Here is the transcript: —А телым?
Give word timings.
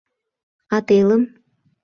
—А 0.75 0.77
телым? 0.87 1.23